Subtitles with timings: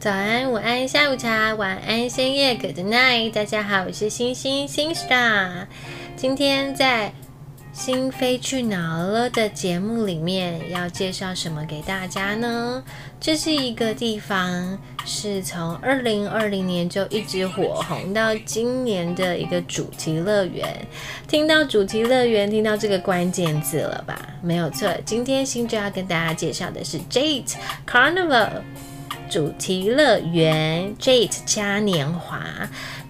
[0.00, 3.32] 早安，午安，下午茶，晚安，深夜，Good night。
[3.32, 5.66] 大家好，我是星星星 star。
[6.16, 7.12] 今天在
[7.78, 12.82] 《心飞去哪了》的节目里面要介绍什么给大家呢？
[13.20, 20.66] 这是一个地方，是从二零二零年就一直火红到今年的一个主题乐园。
[21.28, 24.18] 听到主题乐园，听到这个关键字了吧？
[24.40, 27.52] 没有错，今天星就要跟大家介绍的是 Jade
[27.86, 28.62] Carnival。
[29.30, 32.42] 主题乐园 JATE 嘉年华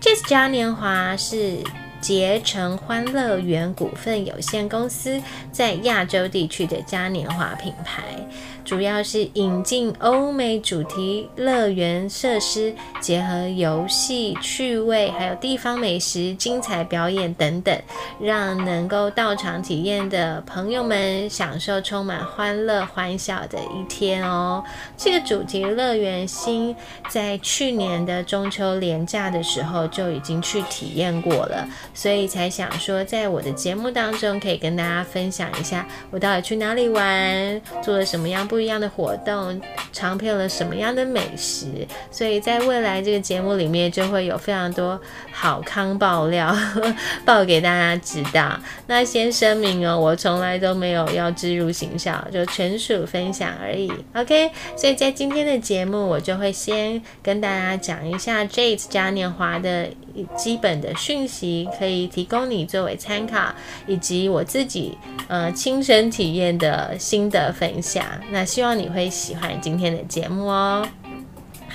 [0.03, 1.57] ，JATE 嘉年华是
[1.99, 5.19] 捷成欢乐园股份有限公司
[5.51, 8.03] 在亚洲地区的嘉年华品牌。
[8.71, 17.77] 主要是引进欧美主题乐园设施，结合游戏趣味，还有地方美食、精彩表演等等，
[18.21, 24.63] 让能够到场体验的朋友们享受充满欢乐欢笑的一天哦。
[24.97, 26.73] 这个主题乐园新
[27.09, 38.60] 在去年的中秋连假的时候就已经去体验过了，所以才想说在我的节目当中可以跟大家分享一下，我到底去哪里玩，做了什么样不。
[38.61, 39.59] 不一样的活动，
[39.91, 41.67] 尝遍了什么样的美食，
[42.11, 45.01] 所以在未来这个节目里面就会有非常多
[45.33, 46.55] 好康爆料
[47.25, 48.61] 报给大家知道。
[48.87, 53.91] 那先声明哦，我从来都没有要植入行销，就纯属分享而已。
[54.15, 59.89] OK，所以在今天的节目，我就会先跟大家讲一下 Jade 嘉年华的
[60.37, 63.53] 基本的讯息，可以提供你作为参考，
[63.87, 64.97] 以及我自己
[65.29, 68.05] 呃亲身体验的心得分享。
[68.31, 70.87] 那希望你会喜欢今天的节目哦。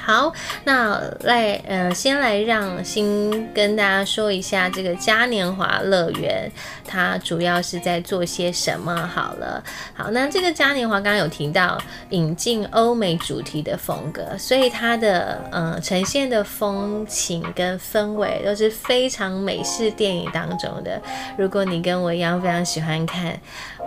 [0.06, 0.32] 好，
[0.66, 6.52] 那来，呃，先来让新跟大家说一下这个嘉年华乐园，
[6.88, 8.96] 它主要是在做些什么？
[9.08, 9.64] 好了，
[9.96, 21.02] 好，那这个嘉年华刚刚有提到引进欧美主题的风格，所以它的呃呈现的风情跟氛围都是非常美式电影当中的。
[21.36, 23.36] 如果你跟我一样非常喜欢看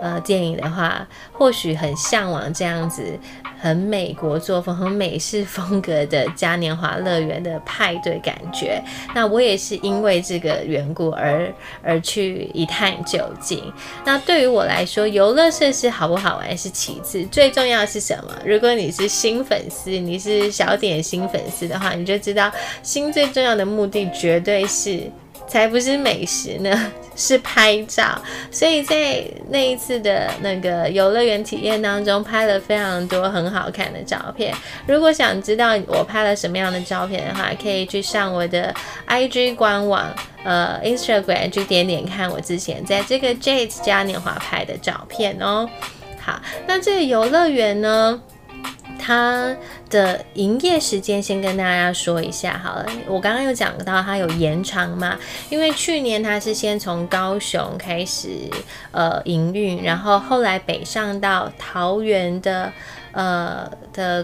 [0.01, 3.03] 呃电影的话，或许很向往这样子
[3.59, 5.99] 很美国作风、很美式风格。
[6.09, 8.81] 的嘉年华乐园的派对感觉，
[9.13, 13.61] 那我也是因为这个缘故而而去一探究竟。
[14.05, 18.31] 那对于我来说，游乐设施好不好玩是其次，最重要的是什么？
[18.45, 22.51] 如果你是新粉丝，你是小点新粉丝的话，你就知道
[22.81, 25.11] 新最重要的目的绝对是。
[25.49, 28.21] 才不是美食呢， 是拍照。
[28.51, 34.55] 所以在那一次的那个游乐园体验当中，拍了非常多很好看的照片。
[34.87, 38.73] 如果想知道我拍了什么样的照片的话，可以去上我的
[39.07, 40.05] IG 官网，
[40.43, 45.67] 呃，Instagram 去点点看我之前在这个 Jade 嘉年华拍的照片哦。
[46.21, 48.21] 好，那这个游乐园呢？
[49.09, 49.55] 它
[49.89, 55.17] 的营业时间先跟大家说一下好了，我刚刚有讲到它有延长嘛，
[55.49, 58.29] 因为去年它是先从高雄开始
[58.91, 62.71] 呃营运，然后后来北上到桃园的
[63.13, 64.23] 呃的。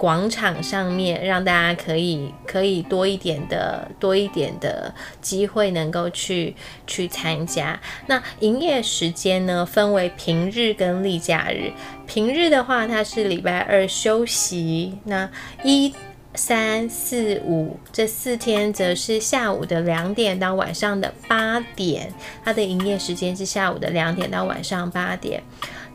[0.00, 6.56] 广场上面，让大家可以可以多一点的多一点的机会，能够去
[6.86, 7.78] 去参加。
[8.06, 11.70] 那营业时间呢，分为平日跟例假日。
[12.06, 14.98] 平日的话，它是礼拜二休息。
[15.04, 15.28] 那
[15.64, 15.92] 一、
[16.34, 22.10] 三、四、五这四天，则是下午的两点到晚上的八点。
[22.42, 25.42] 它的营业时间是下午的两点到晚上八点。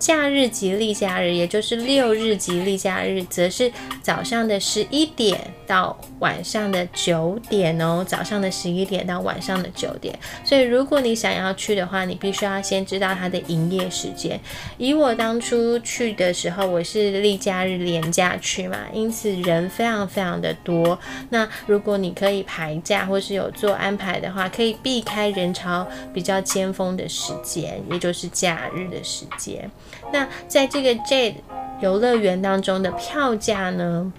[0.05, 3.71] 假日及例假日，也就是六日及例假日，则是
[4.03, 8.05] 早上的十一点到晚上的九点哦。
[8.07, 14.39] 早上的十一点到晚上的九点，所以如果你想要去的话，你必须要先知道它的营业时间。
[14.77, 20.99] 以我当初去的时候，我是例假日连假去嘛，因此人非常非常的多。
[21.29, 29.67] 那如果你可以排假或是有做安排的话，可以避开人潮比较尖峰的时间，也就是假日的时间。
[30.11, 31.35] 那在这个 Jade
[31.79, 34.11] 游乐园当中的票价呢？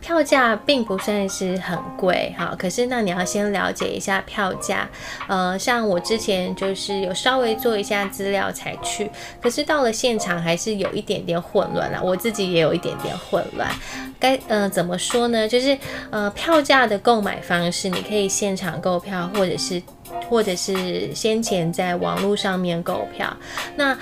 [0.00, 4.88] 票价并不算是很贵哈，可是那你要先了解一下票价。
[5.26, 9.10] 呃，像我之前就是有稍微做一下资料才去，
[9.42, 13.68] 可是到了现场还是有一点点混乱了，我自己也有一点点混乱。
[14.18, 15.46] 该呃怎么说呢？
[15.46, 15.76] 就是
[16.10, 19.82] 呃票价的购买方式，你可以现场购票，或者是
[20.30, 23.36] 或者是先前在网络上面购票。
[23.74, 23.96] 那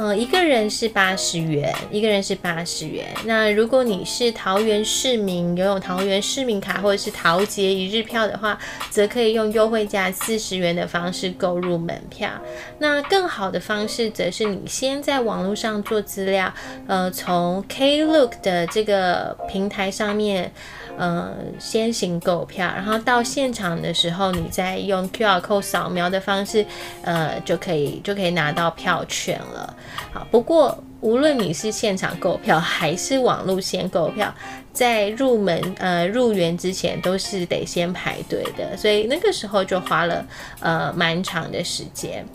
[0.00, 3.06] 呃，一个人是八十元，一个人是八十元。
[3.26, 8.58] 那如果你是桃园市民，拥有桃园市民卡或者是桃捷一日票的话，
[8.88, 12.30] 则可以用优惠价四十元的方式购入门票。
[12.78, 16.50] 那更好的方式，则是你先在网络上做资料，
[16.86, 20.50] 呃，从 Klook 的这个平台上面。
[20.98, 26.66] 呃，先行购票，然后到现场的时候，你再用 QR code 扫描的方式，
[27.02, 29.74] 呃，就可以就可以拿到票券了。
[30.12, 34.34] 好，不过无论你是现场购票还是网络先购票，
[34.72, 40.26] 在入门呃入园之前都是得先排队的，所以那个时候就花了
[40.60, 42.26] 呃蛮长的时间。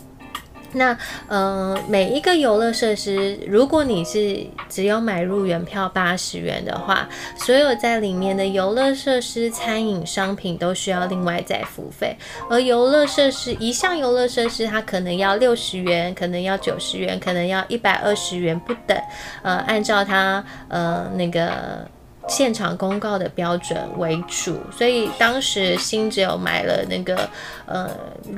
[0.76, 0.96] 那
[1.26, 12.16] 呃，每一个游乐设施，如果你是只有买入园票八十元的话，所有在里面的游乐设施、餐饮、商品都需要另外再付费。
[12.48, 18.96] 而游乐设施一项游乐设施，它可能要六十元，可能要九十元，可能要一百二十元不等。
[19.42, 21.88] 呃，按照它呃那个。
[22.28, 27.28] 现场公告的标准为主，所以当时新只有买了那个
[27.66, 27.88] 呃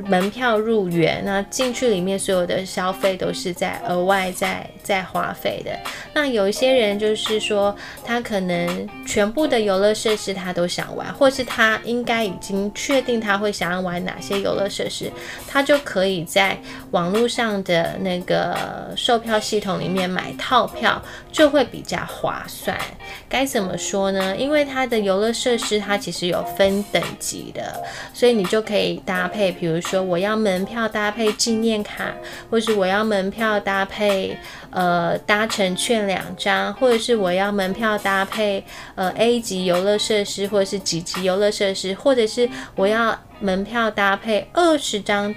[0.05, 5.71] 门票入园，那进去里面所有的消费都是在额外再再花费的。
[6.13, 7.75] 那有一些人就是说，
[8.05, 15.11] 他可能全部的游乐设施他都想玩，或是他应该已经确定他会想要玩哪些游乐设施，
[15.47, 16.59] 他就可以在
[16.91, 21.03] 网络上的那个售票系统里面买套票，
[21.33, 22.79] 就会比较划算。
[23.31, 23.78] 该怎么？
[23.79, 27.83] 说呢，因为它的游乐设施它其实有分等级的，
[28.13, 32.13] 所以你就可以搭配，比如说我要门票搭配纪念卡，
[32.51, 34.37] 或是我要门票搭配
[34.71, 38.65] 呃搭乘券两张，或者是我要门票搭配
[38.97, 45.35] 呃 A 级游乐设施或者是几级游乐设施，或者是我要门票搭配二十张。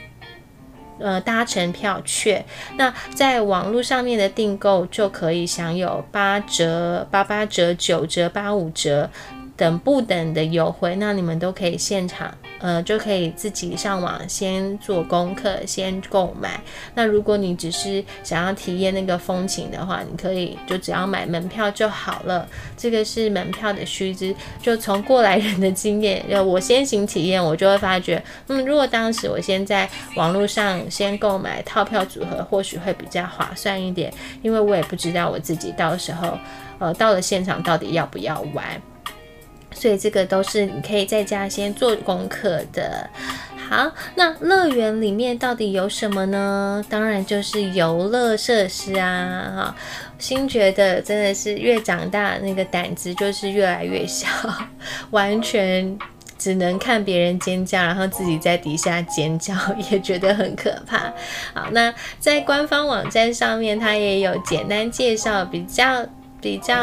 [1.01, 2.43] 呃，搭乘票券，
[2.77, 9.09] 那在网络上面的订购就可以享有八折、八八折、九折、八五折。
[9.57, 16.61] 等不等的优惠，那你们都可以现场，呃，就可以自己上网先做功课，先购买。
[16.93, 22.47] 那如果你只是想要体验那个风情的话，你可以就只要买门票就好了。
[22.77, 24.35] 这个是门票的须知。
[24.61, 34.13] 就从过来人的经验，就我先行体验，我就会发觉，嗯，如果当时我先在网络上先购买套票组合，或许会比较划算一点，
[34.43, 36.37] 因为我也不知道我自己到时候，
[36.77, 38.79] 呃，到了现场到底要不要玩。
[39.73, 43.09] 所以这个都是你可以在家先做功课的。
[43.69, 46.83] 好，那乐园里面到底有什么呢？
[46.89, 49.53] 当然就是游乐设施啊！
[49.55, 49.75] 哈，
[50.19, 54.27] 新觉得真的是越长大，那个胆子就是越来越小，
[55.11, 55.97] 完全
[56.37, 59.55] 只能看别人尖叫，然后自己在底下尖叫，
[59.89, 61.13] 也觉得很可怕。
[61.53, 66.05] 好，那在官方网站上面，它也有简单介绍，比较
[66.41, 66.75] 比较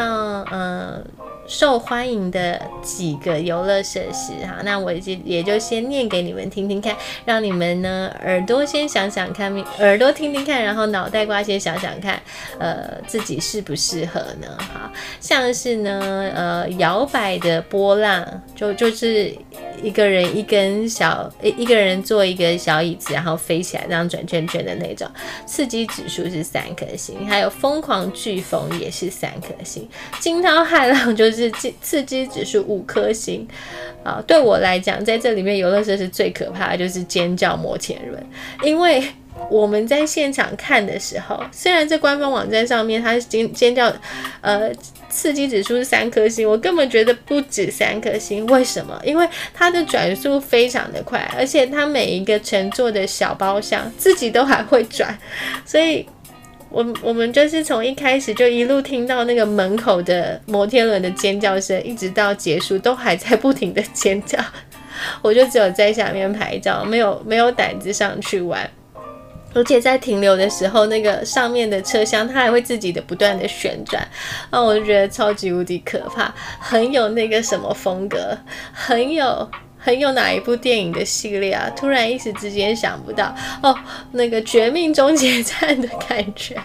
[0.51, 1.05] 嗯。
[1.49, 12.21] 受欢迎的几个游乐设施哈，那我就也就先念给你们听听看，让你们呢耳朵先想想看，耳朵听听看，然后脑袋瓜先想想看，
[12.59, 14.47] 呃，自己适不适合呢？
[14.59, 19.35] 哈，像是呢，呃，摇摆的波浪，就就是
[19.81, 25.09] 一个人一根小一一个人坐一个小椅子，然后飞起来这样转圈圈的那种，
[25.47, 31.38] 刺激指数是三颗星，还有疯狂飓风也是三颗星，惊涛骇浪就是。
[31.39, 33.47] 是刺刺激指数五颗星
[34.03, 34.21] 啊！
[34.27, 38.23] 对我来讲，在这里面游乐设施最可怕的就是尖叫摩天轮，
[38.63, 39.01] 因为
[39.49, 43.91] 我们在现场看的时候，虽然在官方网站上面它尖尖叫，
[44.41, 44.69] 呃，
[45.09, 48.45] 刺激指数是三颗星，我根本觉得不止三颗星。
[48.47, 48.99] 为什么？
[49.03, 55.17] 因为它的转速非常的快，而且它每一个乘坐的小包厢自己都还会转，
[55.65, 56.05] 所以。
[56.69, 64.37] 我我们就是从一开始就一路听到那个门口的摩天轮的尖叫声，一直到结束都还在不停的尖叫，
[65.21, 68.69] 我就只有在下面拍照，没有没有胆子上去玩。
[69.51, 74.07] 而且在停留的时候，那个上面的车厢它还会自己的不断的旋转，
[74.51, 78.37] 啊，我就觉得超级无敌可怕，很有那个什么风格，
[78.71, 79.49] 很有。
[79.79, 81.69] 很有哪一部电影的系列啊？
[81.75, 83.33] 突然一时之间想不到
[83.63, 83.73] 哦，
[84.11, 86.55] 那个《绝命终结战》的感觉，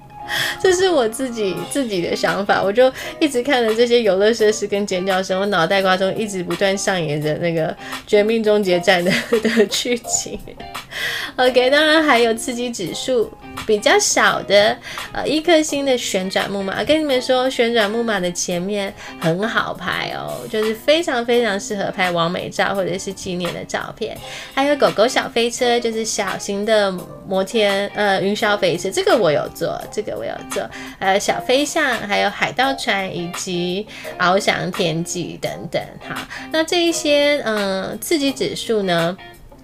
[0.60, 2.62] 这是我自己自己的想法。
[2.62, 2.90] 我就
[3.20, 7.68] 一直看着这些游乐设施跟尖叫声，我脑袋瓜中一直不断上演着那个
[8.06, 9.12] 《绝命终结战》的
[9.46, 10.38] 的剧情。
[11.36, 13.30] OK，当然还有刺激指数
[13.66, 14.76] 比较小的
[15.12, 24.16] 呃一颗星的旋转木马，跟你们说，旋转木马的前面很好拍哦，就是非常非常适合拍完美照或者是纪念的照片。
[24.54, 26.92] 还有狗狗小飞车，就是小型的
[27.26, 30.68] 摩天呃云霄飞车，这个我有做，这个我有做。
[30.98, 33.86] 还有小飞象，还有海盗船以及
[34.18, 35.82] 翱翔天际等等。
[36.08, 36.20] 好，
[36.52, 39.16] 那这一些嗯刺激指数呢？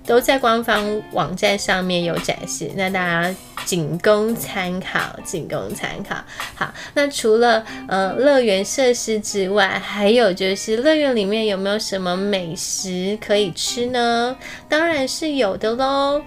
[0.06, 6.16] 都在官方网站上面有展示，那大家仅供参考，仅供参考。
[6.54, 14.36] 好，那除了呃乐园设施之外，还有就是乐园里面有没有什么美食可以吃呢？
[14.68, 16.22] 当然是有的喽。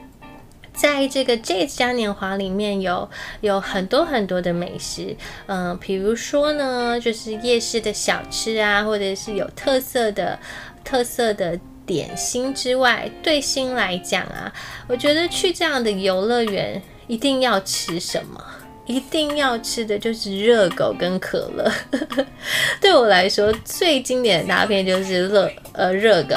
[0.74, 3.08] 在这个 Jade 嘉年华里面有
[3.42, 5.16] 有很多很多的美食，
[5.48, 10.40] 嗯，比如说呢，就是夜市的小吃啊，或者是有特色的
[10.84, 11.60] 特色的。
[11.86, 14.52] 点心之外，对心来讲啊，
[14.88, 18.44] 我觉得去这样的游乐园一定要吃什么？
[18.86, 21.72] 一定要吃的就是热狗跟可乐。
[22.82, 26.36] 对我来说，最经典的搭配就是热呃热狗、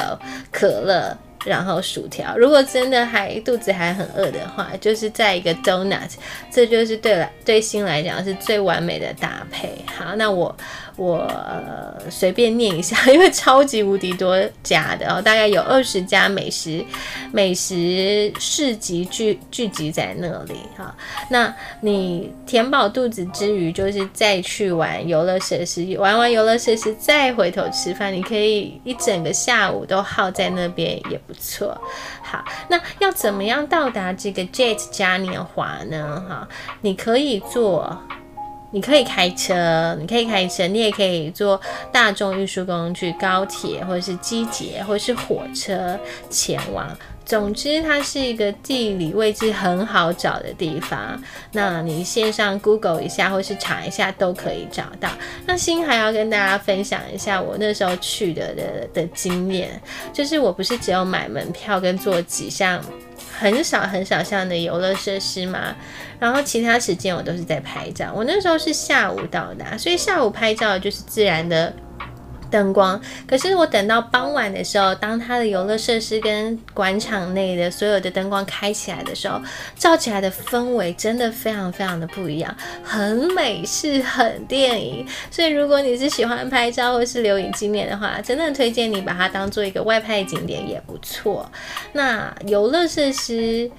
[0.49, 2.37] 可乐，然后薯条。
[2.37, 6.11] 如果真的还肚子还很饿的话，就是在一个 donut，
[6.49, 9.83] 这就是对了对心来讲是最完美的搭配。
[9.85, 10.55] 好，那我。
[10.97, 11.25] 我
[12.09, 16.83] 随便念一下， 因为超级无敌多家的哦，大概有二十家美食
[17.31, 20.93] 美食市集聚聚集在那里哈。
[21.29, 31.79] 那你填饱肚子之余，就是再去玩游乐设施，玩完游乐设施再回头吃饭，你可以一整个下午都耗在那边也不错。
[32.23, 36.25] 好，那要怎么样到达这个 Jet 嘉年华呢？
[36.27, 36.47] 哈，
[36.81, 37.95] 你可以坐。
[38.71, 41.59] 你可以开车，你可以开车，你也可以坐
[41.91, 45.97] 大众运输工具，高铁或者是机捷或者是火车
[46.29, 46.87] 前往。
[47.25, 51.21] 总之，它是一个地理位置很好找的地方。
[51.51, 55.09] 那你线上 Google 一下，或是查一下都可以找到。
[55.45, 59.81] 那新还要跟大家分享一下我那时候去的的的经验，
[60.13, 62.81] 就是我不是只有买门票跟坐几项。
[63.39, 65.75] 很少很少像的游乐设施嘛，
[66.19, 68.11] 然后其他时间我都是在拍照。
[68.15, 71.73] 我那时候是下午到达，所以下午拍照就是自然的。
[72.49, 79.41] 灯光，可是我等到傍晚的时候，当它的游乐设施跟广场内的所有的灯光开起来的时候，
[79.75, 85.05] 照起来的氛围真的非常非常的不一样，很美式，很电影。
[85.29, 91.49] 所以如果你是喜欢拍照或是留影纪念的话，真的推荐你把它当做一个外拍景点也不错。
[91.93, 93.69] 那游乐设施。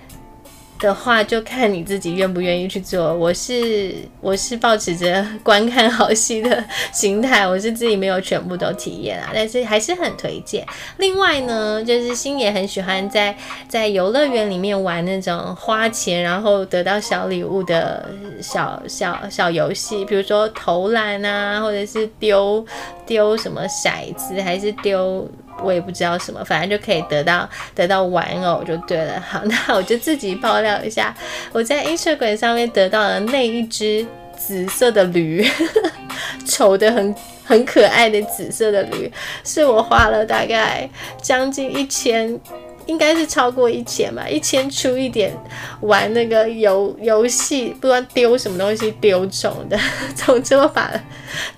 [0.79, 3.13] 的话就看你自己愿不愿意去做。
[3.15, 10.65] 我是我是保持着观看好戏的心态，我是自己没有全部都体验啊， 但是还是很推荐。
[10.99, 13.37] 另外呢，就是星也很喜欢在
[13.69, 18.09] 在游乐园里面玩那种花钱然后得到小礼物的
[18.41, 22.65] 小小小游戏，比如说投篮啊，或者是丢
[23.05, 25.29] 丢什么骰子，还是丢。
[25.63, 29.21] 我也不知道什么，反正就可以得到得到玩偶就对了。
[29.21, 31.15] 好，那 我就自己爆料一下，
[31.53, 35.47] 我在 Instagram 上面得到的那一只紫色的驴，
[36.47, 39.11] 丑的很很可爱的紫色的驴，
[39.45, 40.89] 是我花了大概
[41.21, 42.39] 将近一千。
[42.89, 45.33] 应该是超过一千吧，一千出一点
[45.83, 49.79] 玩那个游游戏，不知道丢什么东西丢中的，
[50.17, 50.91] 总之我把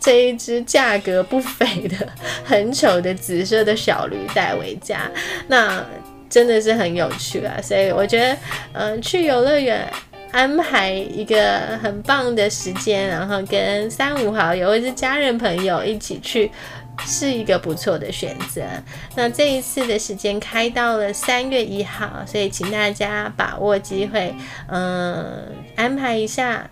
[0.01, 1.97] 这一只价格不菲的、
[2.45, 5.09] 很丑的紫色的小驴带回家，
[5.47, 5.83] 那
[6.29, 7.57] 真的是很有趣啊！
[7.63, 8.37] 所以我觉得，
[8.73, 9.89] 嗯，去游乐园
[10.33, 16.51] 安排一个很棒的时间，然后跟三五好友或是家人朋友一起去。
[17.07, 18.63] 是一个不错的选择。
[19.17, 24.35] 那这一次的时间开到了三月一号，所以请大家把握机会，
[24.69, 26.71] 嗯，安排一下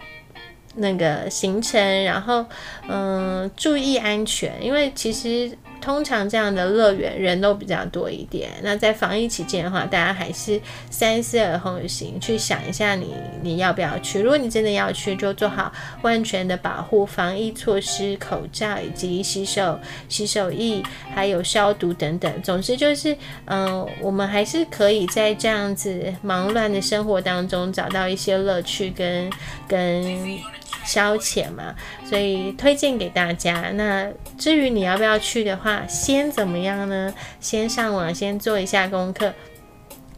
[0.76, 2.44] 那个行程，然后
[2.88, 5.56] 嗯，注意安全，因为其实。
[5.80, 8.50] 通常这样的乐园人都比较多一点。
[8.62, 14.20] 那在防疫期间的话，大家还是三思而后行，去想一下你你要不要去。
[14.20, 20.82] 如果你真的要去，就做好万全的保护防疫措施，口罩以及洗手、洗手液，
[21.14, 22.42] 还有消毒等等。
[22.42, 23.16] 总之就是，
[23.46, 29.30] 嗯，我们还是可以在这样子忙乱的生活当中找到一些乐趣跟
[29.66, 30.38] 跟。
[30.84, 33.70] 消遣嘛，所以推荐给大家。
[33.74, 34.08] 那
[34.38, 37.12] 至于你要不要去的话，先怎么样呢？
[37.40, 39.32] 先上网，先做一下功课，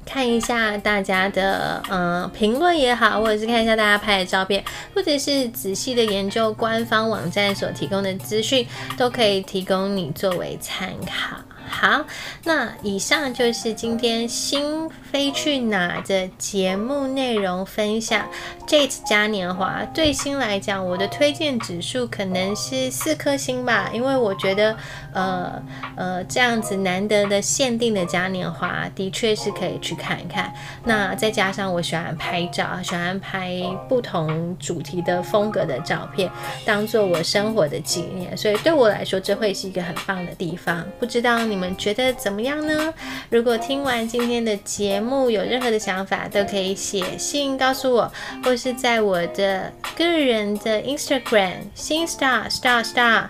[0.05, 4.65] 看一下大家的嗯评论也好，或者是看一下大家拍的照片，
[4.95, 8.67] 或者是仔细的研究官方网站所提供的资讯，
[8.97, 11.37] 都可以提供你作为参考。
[11.71, 12.05] 好，
[12.45, 18.27] 那以上就是今天心飞去哪的节目内容分享。
[18.67, 24.77] 这次嘉年华对新来讲，我的推荐指数可能是四颗星吧，因为我觉得，
[25.15, 25.63] 呃
[25.97, 30.53] 呃，这样子难得的限定的嘉年华，的确是可以去看一看。
[30.85, 36.31] 那再加上我喜欢拍照，喜欢拍不同主题的风格的照片，
[36.65, 40.85] 当做我生活的纪念，所以对我来说，这会是一个很棒的地方。
[40.99, 42.95] 不知道你们觉得怎么样呢？
[43.29, 48.11] 如果听完今天的节目有任何的想法，都可以写信告诉我，
[48.43, 53.29] 或是在我的个人的 Instagram 新 star star star，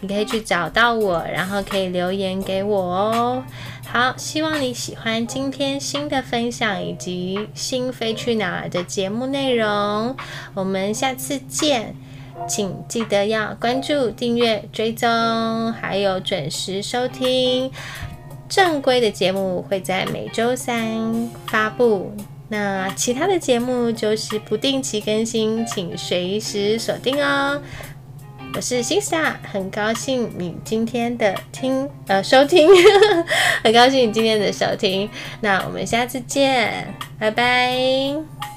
[0.00, 3.42] 你可以去找到我，然后可以留言给我哦。
[3.84, 10.16] 好，希望你喜欢今天新的分享以及新飞去哪儿的节目内容。
[10.54, 11.94] 我们下次见，
[12.48, 17.70] 请记得要关注、订阅、追踪，还有准时收听。
[18.48, 22.12] 正规的节目会在每周三发布，
[22.48, 27.62] 那其他的节目就是不定期更新，请随时锁定哦。
[28.54, 32.68] 我是新 star，很高兴你今天的听呃收听，
[33.64, 35.08] 很高兴你今天的收听，
[35.40, 38.51] 那我们下次见，拜拜。